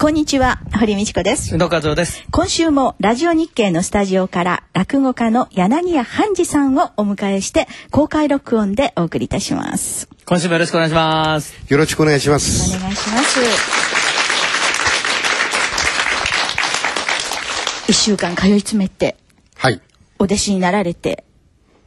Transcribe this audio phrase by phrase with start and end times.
[0.00, 1.54] こんにちは、堀道子です。
[1.54, 2.24] 宇野和夫です。
[2.30, 10.08] 今週もラジオ日経のスタジオから落語家の柳家半次さんをお迎えして公開録音でお送りいたします。
[10.24, 11.54] 今週もよろしくお願いします。
[11.68, 12.80] よろしくお願いしまおす。
[12.80, 13.40] 願いします。
[17.88, 19.18] 一週間通い詰めて
[19.56, 19.82] はい。
[20.18, 21.24] お弟子になられて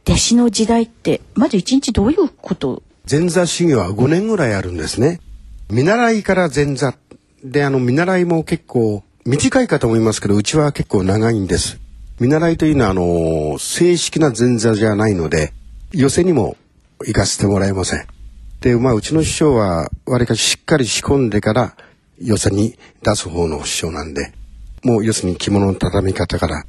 [0.06, 2.84] 弟子の時代ってまず一日どういうこと？
[3.10, 5.20] 前座修行は5年ぐらいあるんですね。
[5.68, 6.94] 見習いから前座。
[7.44, 11.78] で、あの、見習いも結構、短いかと思いますけど、うちは結構長いんです。
[12.18, 15.52] 見習いというのは、あの、正式な前座じゃないので、
[15.92, 16.56] 寄せにも
[17.06, 18.06] 行かせてもらえません。
[18.62, 21.76] で、まあ、うちの師匠は、わりかししっかり仕込んでから、
[22.18, 24.32] 寄せに出す方の師匠なんで、
[24.82, 26.64] もう要するに着物の畳み方から、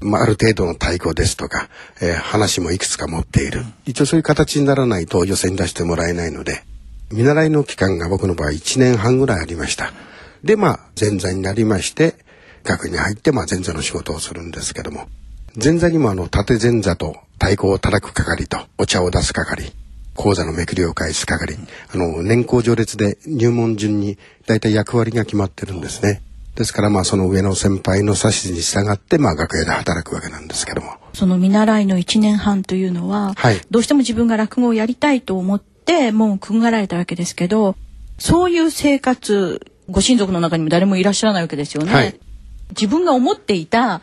[0.00, 1.68] まあ、ある程度の太鼓ですとか、
[2.00, 3.62] えー話もいくつか持っている。
[3.84, 6.62] 一応そういう形にならないと予選に出してもらえないので、
[7.14, 9.92] 見習いの期間が僕の場合1年半ぐらいありました。
[10.42, 12.16] で、まあ、前座になりまして、
[12.64, 15.06] 学に入って、まあ、前座の仕事をするんですけども、
[15.62, 19.72] 前座にもあの、縦前座と太鼓を叩く係と、お茶を出す係、
[20.16, 21.56] 講座のめくりを返す係、
[21.92, 24.18] あの、年功序列で入門順に
[24.48, 26.20] 大体役割が決まってるんですね。
[26.56, 30.92] ですからまあその上の先輩の指図に従ってまあ楽屋で働くわけなんですけども。
[31.12, 35.73] その見習いの1年半というのは、はいどうしても自分が落語をやりたいと思って
[36.12, 37.76] もうくぐられたわけですけど
[38.18, 41.92] そういう生活ご親族の中にも誰もいらっしゃらないわけですよね。
[41.92, 42.18] はい
[42.70, 44.00] 自分が思っていた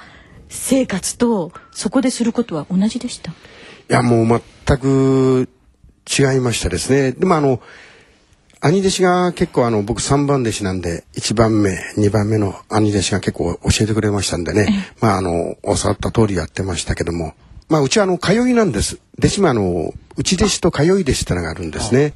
[0.48, 3.32] 生活とそこですることは同じでした？
[3.32, 3.34] い
[3.88, 5.50] やもう全く
[6.08, 7.12] 違いましたですね。
[7.12, 7.60] でもあの、
[8.62, 17.34] 兄弟子が結構あの僕3番弟子なんで1番目2番目の兄弟子が結構教えてくれましたんでねまああの教わった通りやってましたけども
[17.72, 19.00] まあうちはあの通いなんです。
[19.18, 22.14] 弟子もあの内弟子と通い弟子ってのがあるんですね。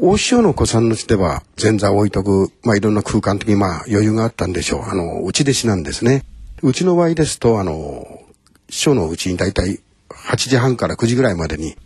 [0.00, 4.82] 大師匠の子さんのうちでは前座を置いとくまあいろんな空間的にまあ余裕があったんでしょう。
[4.82, 6.24] あの内弟子なんですね。
[6.60, 8.20] うちの場合ですとあの
[8.68, 9.80] 師匠のうちに大体
[10.10, 11.76] 8時半から9時ぐらいまでに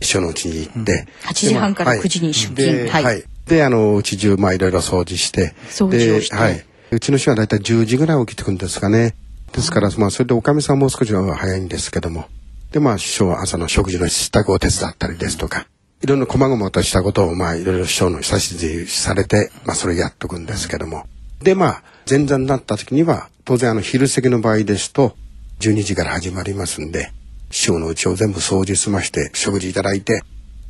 [0.00, 2.56] 師匠のうちに行って、8時半からでまあ9時に出勤。
[2.56, 3.04] ではい。
[3.04, 3.24] はい。
[3.46, 5.54] で、あの、うち中、まあ、いろいろ掃除して。
[5.68, 6.36] 掃除をして。
[6.36, 6.64] ではい。
[6.92, 9.16] うちの師匠は大体10時ぐらい起きてくんですかね。
[9.52, 12.26] ですから、まあ、それでおかみさんもう少しは早いんですけども。
[12.72, 15.66] で、まあ、師匠は朝の食事の支度を手伝ったりですとか、
[16.02, 21.06] いろんな細々としたことを、まあ、いろいろ師匠の指図されて、まあ、それやっとくんですけども。
[21.42, 25.16] で、まあ、前座になった時には、当然、あの、昼席の場合ですと、
[25.60, 27.10] 12時から始まりますんで、
[27.50, 30.22] 師匠の家を全部掃除済まして、食事いただいて、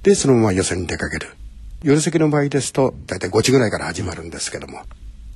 [0.02, 1.28] で、そのまま寄席に出かける。
[1.82, 4.82] 夜席の場合ですと、だいたい5時ぐらいから始まるんですけども。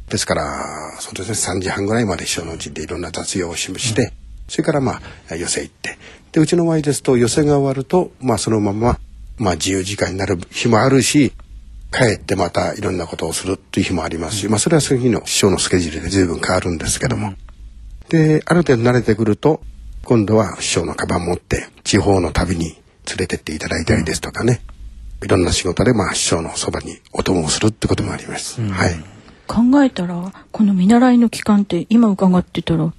[0.08, 4.12] ですから、そうですね、3時半ぐらいまで師匠のうちでいろんな雑用をしして、
[4.48, 5.98] それからまあ、寄席行って。
[6.32, 8.98] で、うちの場合ですと、寄席が終わると、まあそのまま、
[9.38, 11.32] まあ自由時間になる日もあるし、
[11.92, 17.34] 帰ってまたいろんなことをするっていう日もありますし、まあそれはその日の師匠のスケジュールで随分変わるんですけども。
[18.08, 19.62] で、ある程度慣れてくると、
[20.04, 22.64] 今度は師匠のカバン持って地方の旅に
[23.06, 24.62] 連れてっていただいたりですとかね、
[25.22, 28.60] いろんな仕事でまあ師匠のそばにお供をするってこともあります。
[28.60, 28.94] はい。
[29.46, 32.92] 考えたらこの見習いの期間って今伺ってたら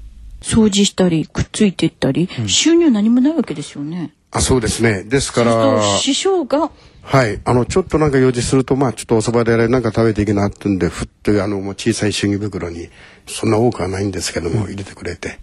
[0.44, 4.14] 掃除したりくっついていったり、収入何もないわけですよね。
[4.30, 5.04] あ、そうですね。
[5.04, 6.70] ですから、と師匠が
[7.02, 7.40] はい。
[7.44, 12.90] あの、ちょっとなんか用事すると、まあ、ちょっとお蕎麦であれなんか食べていけなってんで、ふっと、あの、もう小さい祝儀袋に、
[13.28, 15.40] そんな多くはないんですけども、入れてくれて、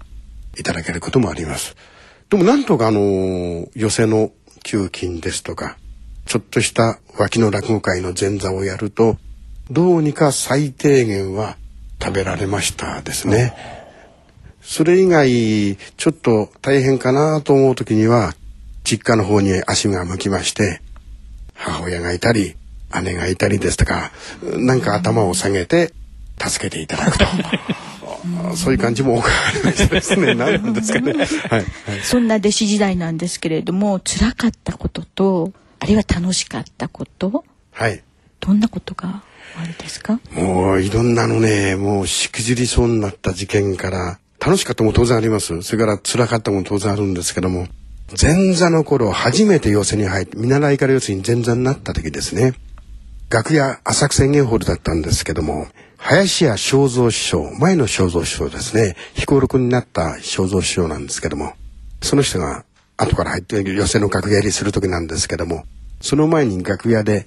[0.58, 1.76] いただけることもあります。
[2.30, 4.32] でも、なんとかあの、寄席の
[4.62, 5.76] 給金ですとか、
[6.26, 9.16] ちょっとした脇の落語会の前座をやると、
[9.70, 11.56] どうにか最低限は
[12.02, 13.79] 食べられましたですね。
[14.72, 18.34] それ以外、ちょっと大変かなと思う時には、
[18.84, 20.80] 実家の方に足が向きまして、
[21.54, 22.54] 母親がいたり、
[23.02, 24.12] 姉がいたりですとか、
[24.42, 25.92] なんか頭を下げて
[26.40, 27.26] 助けていただくと。
[28.54, 30.34] そういう感じも多くありましてですね。
[30.36, 31.12] 何 なんですかね。
[31.14, 31.26] はい。
[31.26, 31.64] はい
[32.04, 38.02] そんな弟子時代なんですけれども辛かったこととあるいは楽しかったことはい。
[38.40, 39.22] どんなことが
[39.60, 40.20] あるですか？
[40.32, 45.62] もういろんなのね、もうしくじりそうになった事件から、楽しかったも当然あります。
[45.62, 47.68] それから辛かったも当然あるんですけども、
[48.20, 52.54] 前座の頃初めて寄席に入って、見習いから寄席に前座になった時ですね。
[53.28, 61.52] 楽屋浅草園芸ホールだったんですけども、林家正蔵師匠、前の正蔵師匠ですね、彦六になった正蔵師匠なんですけども、
[62.02, 62.64] その人が
[62.96, 65.64] 後から入って寄席の楽屋入りする時なんですけども、
[66.00, 67.26] その前に楽屋で、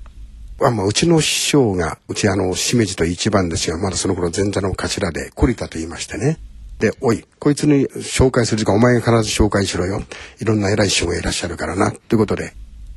[0.62, 6.40] あまあ、うちの師匠が、うちあの、しめじと一番ですが、まだその頃前座の頭で、懲田と言いましてね。
[6.84, 10.04] で、おい、こいつに紹介する時間、お前が必ず紹介しろよ。
[10.42, 11.94] いろんな偉い師匠がいらっしゃるからな。
[11.94, 12.54] ということで、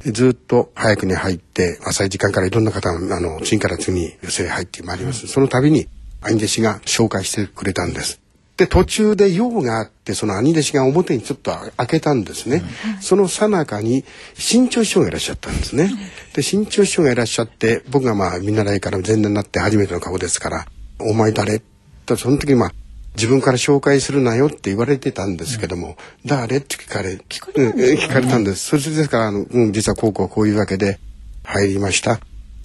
[0.07, 5.29] ずっと早くに入って、浅い時間からいろんな方が、あの、次から次に寄席へ入ってまいります。
[5.29, 5.87] その度に、
[6.21, 8.19] 兄弟子が紹介してくれたんです。
[8.57, 12.65] で、途中で用があって、その兄弟子が表にちょっと開けたんですね。
[12.97, 14.05] うん、その最中に、
[14.35, 15.93] 新潮師匠がいらっしゃったんですね。
[16.35, 20.67] で、新潮師匠がいらっしゃって、僕がまあ、見習いから前年になって初めての顔ですから、
[20.99, 21.63] お前誰？
[22.05, 22.73] と、その時まあ、
[23.17, 25.95] 自分から紹介するなよって言われてたんですけども、うん、
[26.27, 28.67] 誰って聞かれ、聞かれたんです、ね、聞かれたんです。
[28.67, 30.99] それですから、あの、うん、実は高校こういうわけで、
[31.47, 32.21] 入りました。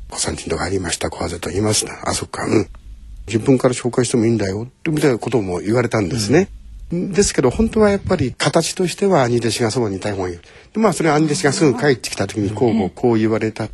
[0.10, 1.10] 小三人と入りました。
[1.10, 1.94] 小ハゼと言いますな。
[2.04, 2.68] あ、そっか、うん。
[3.28, 4.68] 自分から紹介してもいいんだよ。
[4.88, 6.50] みたいなことも言われたんですね。
[6.92, 10.36] うん、ですけど、本当はやっぱり形としては兄弟子がそばにいた方がいい。
[10.74, 13.70] で、まあ、それ兄弟子がすぐ帰ってきた時に、こうこうこう言われた。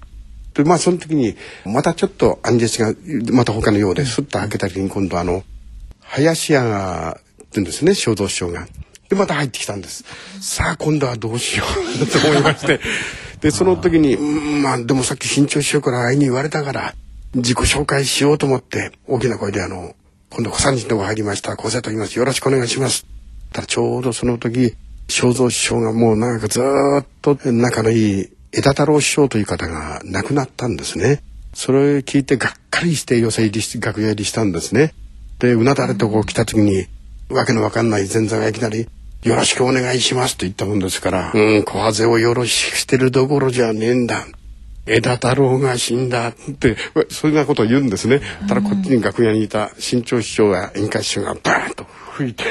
[0.53, 1.35] で、まあ、その時に、
[1.65, 2.93] またちょっと兄弟子が、
[3.31, 5.43] また他のようですっと開けた時に、今度あの、
[6.09, 8.67] 林家が、ってんですね、正蔵師匠が。
[9.09, 10.03] で、また入ってきたんです。
[10.41, 11.65] さあ、今度はどうしよ
[12.01, 12.79] う と思いまして。
[13.41, 16.95] で、その時に、うん、まあ、でもさっき新潮師匠から会いに言われたから、
[17.35, 19.95] 自己紹介しようと思って、大きな声であの、
[20.29, 21.55] 今度小三人のとこ入りました。
[21.55, 22.17] 小瀬と言います。
[22.17, 23.05] よろしくお願いします。
[23.53, 24.75] ただちょうどその時、
[25.07, 31.21] 正蔵師匠がもうなんかずっと仲のいい枝太郎師匠という方が亡くなったんですね。
[31.53, 34.93] それを聞いてがっかりして寄せ入りし、楽屋入りしたんですね。
[35.39, 36.87] で、うなだれとこう来た時に、
[37.29, 38.87] わけのわかんない前座がいきなり、
[39.23, 44.25] よろしくお願いしますと言ったもんですから、うん、小ハゼをよろしくしてるどころじゃねえんだ。
[44.87, 46.77] 枝太郎が死んだって、
[47.09, 48.21] そういうようなことを言うんですね。
[48.47, 52.45] ただこっちに楽屋にいた新潮師匠や演歌師匠がバーンと吹いて、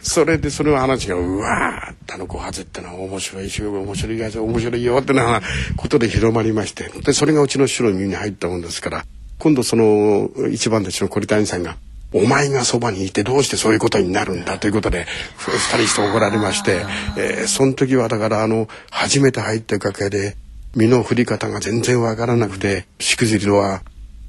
[0.00, 5.42] それでその話が、うわー、あの小ハゼってのは面白いし、面白いやつ、面白いよってな
[5.76, 9.04] ことで広まりまして、で、それがうちの師匠の耳に入ったもんですから、
[9.38, 11.76] 今度その一番弟子の鳥谷さんが、
[12.12, 15.06] お前がそばにいてどうしてそういうことになるんだということで
[15.36, 16.86] 二人して怒られまして、
[17.18, 20.36] えー、その時はだからあの初めて入った楽屋で
[20.74, 23.82] 身の振り方が全然わからなくてしくじりは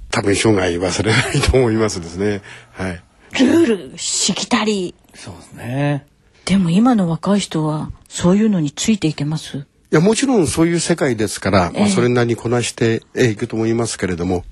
[0.09, 2.42] 多分生涯忘れないと思いますですね。
[2.71, 3.04] はい。
[3.39, 4.95] ルールしきたり。
[5.13, 6.06] そうですね。
[6.45, 9.57] でも今の若い人はそういうのについていけます？
[9.57, 14.44] いやもちろんそういう世界ですから、まあ、それなりにこなしていくと思いますけれども、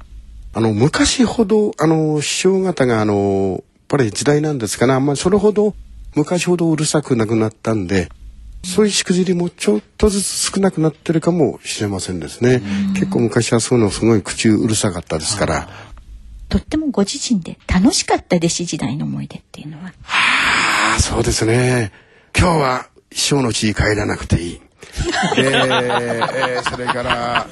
[0.57, 5.75] あの、昔ほど、あの、師匠方が、あの、やっぱり時代なんですかね、あんまりそれほど、
[6.15, 8.07] 昔ほどうるさくなくなったんで、
[8.63, 12.61] そういうしくじりもちょっとずつ少なくなってるかもしれませんですね。
[12.93, 15.67] 結構昔はそういうのすごい口うるさかったですから。
[16.47, 19.91] とってもご自身で楽しかった弟子時代の思い出っていうのは？
[20.03, 21.91] はあ、そうですね。
[22.33, 24.61] 今日は師匠の地に帰らなくていい。
[25.37, 27.47] えー、それから、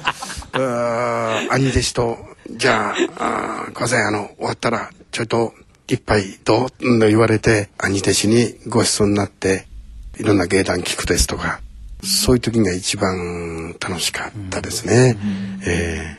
[1.52, 5.54] 兄弟子とじゃあ、あ小あの、終わったら、ちょっと、
[5.86, 9.66] 一杯どうと言われて、兄弟子にご馳走になって、
[10.18, 11.60] いろんな芸談聞くですとか、
[12.02, 15.18] そういう時が一番楽しかったですね。
[15.66, 16.18] え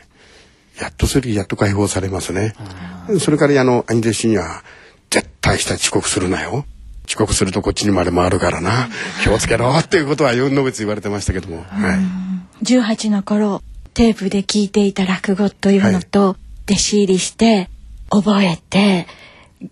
[0.78, 2.54] ー、やっとそれやっと解放されますね。
[3.20, 4.62] それからあの、兄弟子には、
[5.10, 6.64] 絶対した遅刻するなよ。
[7.08, 8.88] 遅刻するとこっちにまで回るからな。
[9.22, 11.64] 気をつけろっていうことは、のべつ言われてましたけども。
[11.68, 11.96] は
[12.62, 12.64] い。
[12.64, 13.62] 18の頃、
[13.96, 16.36] テープで聞いていた落語というのと、
[16.66, 17.70] 弟子入りして
[18.10, 19.06] 覚えて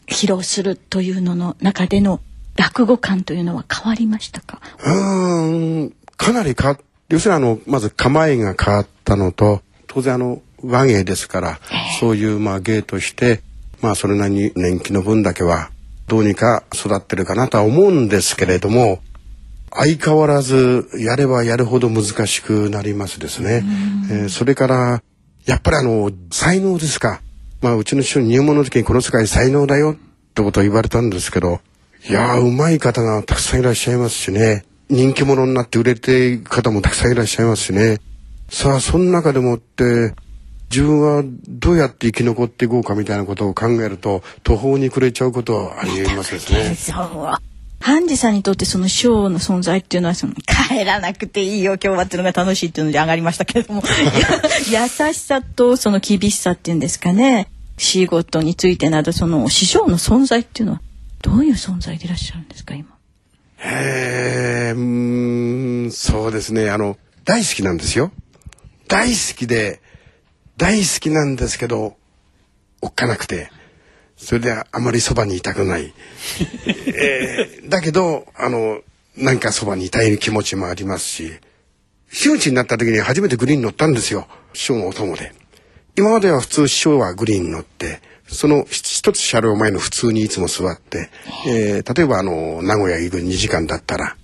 [0.07, 2.21] 披露するというのの中での
[2.57, 4.62] 落語感というのは変わりましたか？
[4.83, 6.78] うんかなりか
[7.11, 13.43] 要するにあのまず構えが変わったのと当然あの和芸ですから、えー、そういうまあ芸として
[13.83, 15.71] まあそれなりに年季の分だけは
[16.07, 19.00] どうにか育ってるかなとは思うんですけれども
[19.75, 23.64] 相変わらずやればやるほど難しくなりますですね。
[24.11, 25.02] えー、それから
[25.47, 27.21] やっぱりあの才能ですか。
[27.61, 29.97] まあうちの師匠入門の時にこの世界才能だよっ
[30.35, 31.61] てことを言われたんですけど
[32.07, 38.00] いやーうまい方がたくさんいらっしゃいますしね人気者になって売れている方もたくさんいらっしゃいますしね
[38.50, 40.14] さあその中でもって
[40.71, 46.76] 自分はどうやって生き残っていこうかみたいなことを考えると途方に暮れちゃうことはありえますですね。
[47.85, 53.83] ハンジさんにとってその師匠の存在っていうのはその帰らなくていいよ今日はっていうのが楽しいっていうので上がりましたけれども
[54.71, 60.81] 優しさとその厳しさっていうんですかね仕事についてなどその師匠の存在っていうのは
[61.21, 62.88] どういう存在でいらっしゃるんですか今？
[63.59, 66.71] へえ、うん、そうですね。
[66.71, 68.12] あの、大好きなんですよ。
[68.88, 69.81] 大好きで、
[70.57, 71.97] 大好きなんですけど、
[72.81, 73.50] おっかなくて。
[74.16, 75.92] それであまりそばにいたくない。
[76.66, 78.80] えー、だけど、あの、
[79.16, 81.33] なんかそばにいたい気持ちもありますし、
[82.11, 84.26] 真打ちになった時に初めてグリーン乗ったんですよ。
[84.52, 85.33] 師匠のお供で。
[85.97, 91.11] 今までは普通師匠はグリーン乗って、その一つ車両前の普通にいつも座って、
[91.47, 94.16] えー、例えばあの、名古屋行く2時間だったら、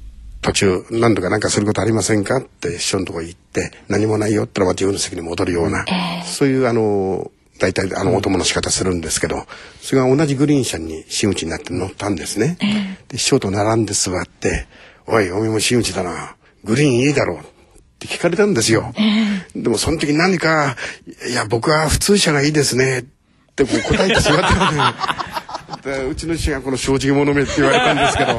[0.43, 7.31] 途中何度か何かすることありませんかって師匠のとこ行って何もないよってのは自分の席に戻るような、えー、そういうあの
[7.61, 9.47] 大体あのお供の仕方するんですけど、
[9.83, 12.57] それが同じグリーン車に真打ちになって乗ったんですね。
[13.09, 14.67] で師匠と並んで座って
[15.07, 16.35] 「おいお前も真打ちだな。
[16.65, 17.43] グリーンいいだろう」っ
[18.01, 18.93] て聞かれたんですよ。
[19.55, 20.77] でもその時何か
[21.29, 23.05] 「いや僕は普通車がいいですね」っ
[23.55, 26.05] てこう答えてしまったの で。
[26.09, 28.39] うちの師がこの正直者めって言われたんですけど。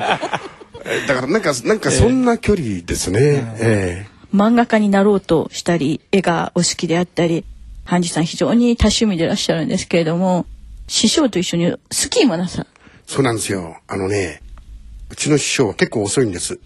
[1.08, 3.20] だからなんかなんかそんな距離ですね。
[3.60, 7.44] えー漫画家になろうとしたり絵がお好きであったり
[7.92, 10.46] ハンジさん非常に多趣味でいらっしゃるんですけれども、
[10.88, 12.66] 師匠と一緒にスキーもなさ
[13.06, 13.82] そうなんですよ。
[13.86, 14.42] あのね、
[15.10, 16.58] うちの師匠は結構遅いんです。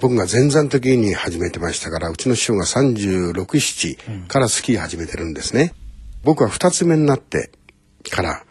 [0.00, 5.72] 僕が前座の時に始めてましたから、うちの師匠が36、7からスキー始めてるんですね。
[6.24, 7.50] 僕は二つ目になって
[8.10, 8.44] から、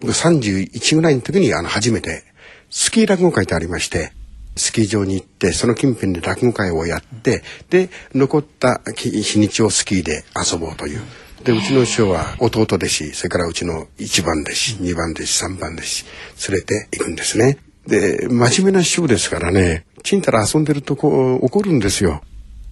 [0.00, 2.24] 僕31ぐらいの時にあの初めて
[2.70, 4.12] スキー落語会ってありまして、
[4.56, 11.02] スキー場に行って、その近辺で落語会をやって、で、残った日にちをスキーで遊ぼうという。
[11.44, 16.04] でうちの師匠は弟弟子それからうちの1番弟子2番弟子3番弟子
[16.48, 17.58] 連れて行くんですね。
[17.86, 22.22] で真面目な師匠ですからねちんたら遊んでるとこ怒るんですよ。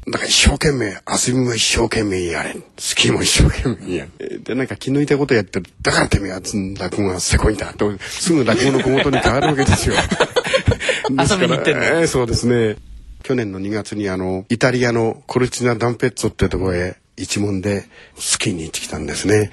[0.07, 9.95] だから一生懸命遊びも一生懸命やれスキーも一生懸命やれでなんか気抜いたことやってるだからてめえは落語がせこいんだとすぐ落語の小言に変わるわけですよ。
[11.11, 12.76] 遊びに行ってる、えー、そうですね
[13.23, 17.85] 去年の2月にあのイタリアのコルチナ・ダンペッツォってところへ一門で
[18.19, 19.50] スキーに行ってきたんですね。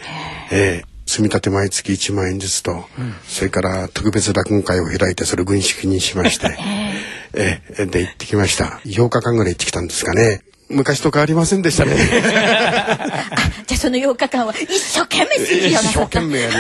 [0.51, 6.57] えー積み立て毎月1万円ずつと、うん、それから特別落語会を開いてそれ軍資にしまして、
[7.33, 8.81] ええで行ってきました。
[8.83, 10.41] 8日間ぐらい行ってきたんですかね。
[10.69, 11.95] 昔と変わりませんでしたね。
[11.95, 13.07] じゃ
[13.71, 16.55] あその8日間は一生懸命一生懸命やり、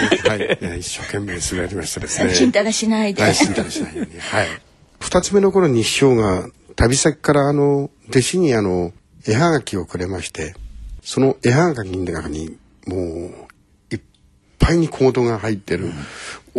[0.69, 2.33] はい、一生懸命滑りましたですね。
[2.33, 3.21] ちんたらしないで。
[3.21, 4.17] はいちんたらしないように。
[4.17, 4.47] はい。
[5.01, 6.47] 二つ目の頃に師匠が
[6.77, 8.93] 旅先からあの弟子にあの
[9.27, 10.55] 絵はがきをくれまして
[11.07, 12.99] その絵はがきの中にもう
[13.93, 14.01] いっ
[14.59, 15.93] ぱいにコードが入ってる、うん、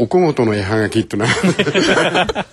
[0.05, 2.47] お小言の絵はがきってのは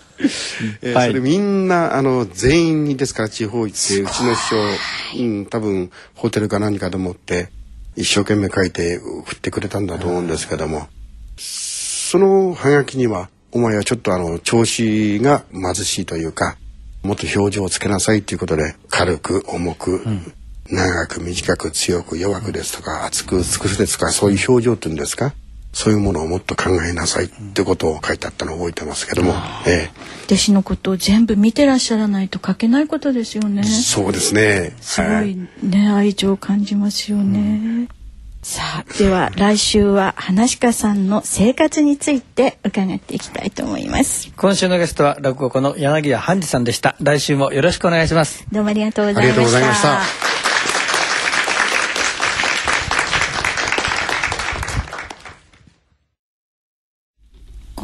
[0.82, 7.50] えー、それみんなあの全員にですから地方行ってうちの師匠、うん、多分ホテルか何かでもって
[7.96, 10.90] 一生懸命書いて振ってくれたんだと思うんですけども
[11.38, 16.58] そのはがきにはお前はちょっとあの調子が貧しいというか
[17.04, 20.34] もっと表情をつけなさいということで軽く重く、うん
[20.69, 25.34] 長く短く強く弱くですとか厚く美くですとかそういう表情っていうんですか？
[25.74, 29.34] そういうものをもっと考えなさいってことを書いてあったのを覚えてますけども、
[29.67, 29.91] ええ、
[30.27, 33.63] 弟子のことを全部見てらっしゃらないと書けないことですよね。
[33.63, 34.74] そうですね。
[34.79, 37.39] すごいね、はい、愛情を感じますよね。
[37.39, 37.41] う
[37.81, 37.89] ん。
[38.41, 44.31] さあでは来週は話家さんの生活について伺っていきたいと思います。
[44.38, 46.95] 今週のゲストは落語家の柳家半次さんでした。
[47.01, 48.45] 来週もよろしくお願いします。
[48.51, 50.35] どうもありがとうございました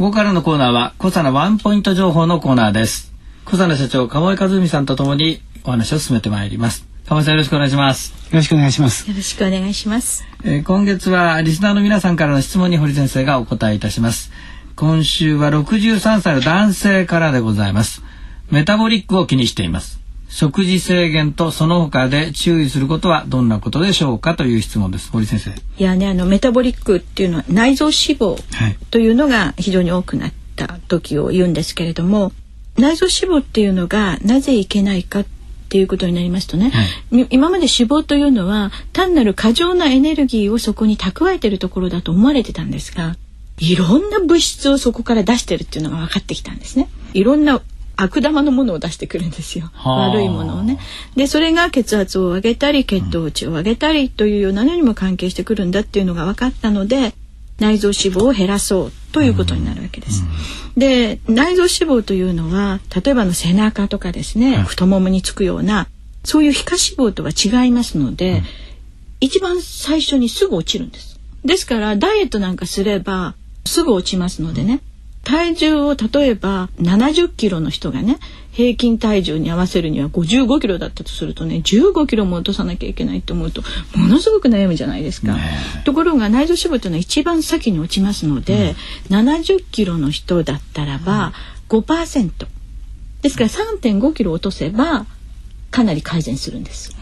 [0.01, 3.13] ここからのコーナーは、小佐ワンポイント情報のコーナーです。
[3.45, 6.87] 小佐社長、鴨井和美さんとともにお話を進めてまいります。
[7.05, 8.11] 鴨井さんよろしくお願いします。
[8.11, 9.07] よろしくお願いします。
[9.07, 10.25] よろしくお願いします。
[10.43, 14.31] えー、今月はリスナーの皆さんからの質問に堀先生がお答えいたします。
[14.75, 18.01] 今週は63歳の男性からでございます。
[18.49, 20.00] メタボリックを気にしています。
[20.31, 25.11] 食事制限とその他で注意することはどんなことでしょうかという質問です。
[25.11, 25.51] 堀先生。
[25.51, 28.41] いやねあのメタボリックっていうのは内臓脂肪
[28.89, 32.31] というのが非常に多くなった時を言うんですけれども
[32.77, 35.25] 内臓脂肪っていうのがなぜいけないかっ
[35.69, 36.81] ていうことになりますとね、は
[37.21, 43.17] い、今まで脂肪というのは単なる過剰なエネルギーをそこに蓄えてるところだと思われてたんですが
[43.57, 46.89] いろんな物質をそこから出してるっていうのが分かってきたんですね。
[47.13, 47.61] いろんな
[48.01, 50.79] 悪玉のものを出してくるんですよ悪いものをね。
[51.15, 57.13] でそれが血圧を上げたり血糖値を上げたりというようなのにも関係してくるんだっていうのが分かったので
[57.59, 60.23] 内臓脂肪を減らそうということになるわけです。
[60.75, 65.87] で内臓脂肪というのは例えばの背中とかですね、太ももにつくような
[66.23, 68.41] そういう皮下脂肪とは違いますので、
[69.19, 71.19] 一番最初にすぐ落ちるんです。
[71.45, 74.81] ですからダイエットなんかすればすぐ落ちますのでね
[75.23, 78.19] 体重を例えば70キロの人がね
[78.51, 83.61] 平均体重に合わせるには55キロだったとするとね15キロも落とさなきゃいけないと思うと
[83.95, 85.37] ものすごく悩むじゃないですか。
[85.85, 88.75] ところが内臓脂肪というのは一番先に落ちますので、
[89.09, 91.33] うん、70キロの人だったらば
[91.69, 92.47] 5%
[93.21, 95.05] ですから3.5キロ落とせば
[95.69, 96.95] かなり改善するんです。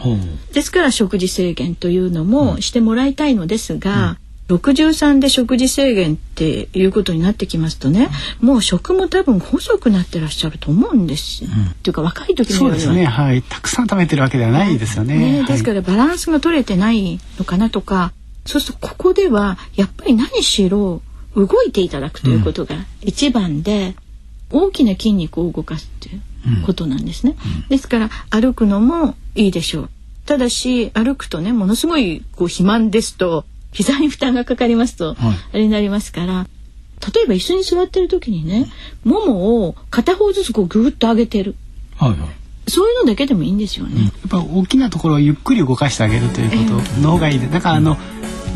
[0.52, 4.18] ですから食事制限というのもしてもらいたいのですが、うん、
[4.56, 8.08] 63で食事制限っていうことになってきますとね、
[8.40, 11.44] うん、もう食も多分細くなってらっしゃると思うんです。
[11.44, 13.04] うん、っていうか若い時そうですね。
[13.04, 13.42] はい。
[13.42, 15.42] たくさん食べてるわけではないですよね。
[15.42, 18.12] ねですからバランスが取れてないのかなとか、
[18.46, 21.02] そうするとここではやっぱり何しろ
[21.36, 23.94] 動いていただくということが一番で、
[24.50, 27.36] 大きな筋肉を動かすっていうことなんですね。
[27.68, 29.90] ですから歩くのもいいでしょう。
[30.26, 36.46] ただし歩くとねものすごいこう肥満ですと膝に負担がかかりますと、あれになりますから
[37.14, 38.70] 例えば椅子に座ってる時にね
[39.04, 41.54] ももを片方ずつこうぐっと上げてる。
[41.96, 42.18] はいはい。
[42.68, 44.02] そういうのだけでもいいんですよね。
[44.02, 47.00] やっぱ大きなところをゆっくり動かしてあげるということ。
[47.00, 47.40] の方がいい。
[47.40, 47.96] で、だからあの、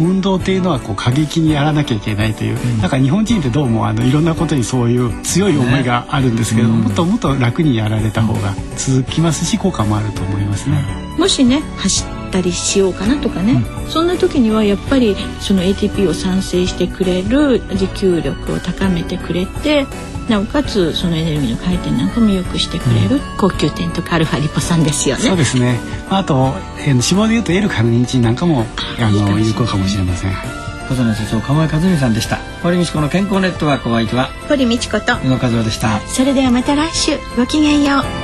[0.00, 10.82] 運動っていうのはこう過激にやらなきゃいけないという、うん、なんか日本人ってどうもあのいろんなことにそういう強い思いがあるんですけど、ね、もっともっと楽にやられた方が続きますし効果もあると思いますね。
[11.16, 19.86] もしね走ったりしようかなとかね、うん、そんな時にはやっぱりその ATP を産生してくれる持久力を高めてくれて
[20.28, 25.22] なおかつそのエネルギーの回転なんかも良くしてくれる、高級店とかアルファリポ酸ですよね。
[25.22, 25.78] そうですね。
[26.08, 28.64] あと、えー、脂肪でいうと L カルニチンなんかも
[28.98, 30.32] あの有効かもしれません。
[30.88, 32.38] 小園社長河合和美さんでした。
[32.62, 36.00] 堀道子の健康ネットワークお相手は堀道子と宇野和夫でした。
[36.08, 38.23] それではまた来週ごきげんよう。